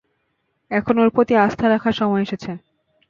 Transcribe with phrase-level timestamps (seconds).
[0.71, 2.51] এখন ওর প্রতি আস্থা রাখার সময় এসেছে।